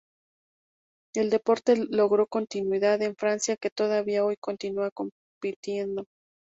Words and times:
El 1.15 1.29
deporte 1.29 1.75
logró 1.77 2.25
continuidad 2.25 3.03
en 3.03 3.15
Francia 3.15 3.55
que 3.55 3.69
todavía 3.69 4.25
hoy 4.25 4.35
continúan 4.35 4.89
compitiendo. 4.91 6.05